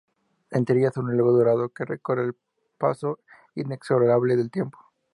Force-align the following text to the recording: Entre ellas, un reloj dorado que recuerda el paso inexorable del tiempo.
Entre 0.49 0.79
ellas, 0.79 0.97
un 0.97 1.07
reloj 1.09 1.31
dorado 1.31 1.69
que 1.69 1.85
recuerda 1.85 2.23
el 2.23 2.35
paso 2.79 3.19
inexorable 3.53 4.35
del 4.35 4.49
tiempo. 4.49 4.79